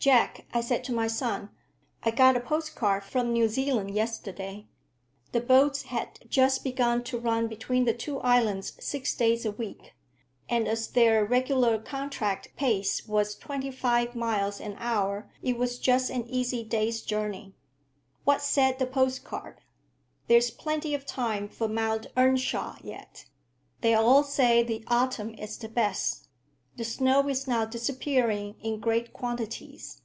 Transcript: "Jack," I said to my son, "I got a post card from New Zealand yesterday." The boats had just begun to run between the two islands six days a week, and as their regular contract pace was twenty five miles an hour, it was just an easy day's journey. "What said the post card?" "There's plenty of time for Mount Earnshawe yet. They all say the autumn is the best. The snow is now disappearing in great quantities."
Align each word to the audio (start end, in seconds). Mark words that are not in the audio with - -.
"Jack," 0.00 0.46
I 0.54 0.62
said 0.62 0.82
to 0.84 0.94
my 0.94 1.08
son, 1.08 1.50
"I 2.02 2.10
got 2.10 2.34
a 2.34 2.40
post 2.40 2.74
card 2.74 3.04
from 3.04 3.34
New 3.34 3.48
Zealand 3.50 3.90
yesterday." 3.90 4.66
The 5.32 5.42
boats 5.42 5.82
had 5.82 6.20
just 6.26 6.64
begun 6.64 7.04
to 7.04 7.18
run 7.18 7.48
between 7.48 7.84
the 7.84 7.92
two 7.92 8.18
islands 8.20 8.82
six 8.82 9.14
days 9.14 9.44
a 9.44 9.50
week, 9.50 9.92
and 10.48 10.66
as 10.66 10.88
their 10.88 11.22
regular 11.26 11.78
contract 11.78 12.48
pace 12.56 13.06
was 13.06 13.36
twenty 13.36 13.70
five 13.70 14.14
miles 14.14 14.58
an 14.58 14.74
hour, 14.78 15.30
it 15.42 15.58
was 15.58 15.78
just 15.78 16.08
an 16.08 16.26
easy 16.26 16.64
day's 16.64 17.02
journey. 17.02 17.52
"What 18.24 18.40
said 18.40 18.78
the 18.78 18.86
post 18.86 19.22
card?" 19.22 19.60
"There's 20.28 20.50
plenty 20.50 20.94
of 20.94 21.04
time 21.04 21.46
for 21.46 21.68
Mount 21.68 22.06
Earnshawe 22.16 22.76
yet. 22.82 23.26
They 23.82 23.92
all 23.92 24.22
say 24.24 24.62
the 24.62 24.82
autumn 24.86 25.34
is 25.34 25.58
the 25.58 25.68
best. 25.68 26.28
The 26.76 26.84
snow 26.84 27.28
is 27.28 27.46
now 27.46 27.66
disappearing 27.66 28.54
in 28.62 28.80
great 28.80 29.12
quantities." 29.12 30.00